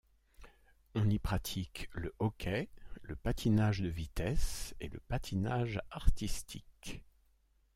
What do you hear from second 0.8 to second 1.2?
On y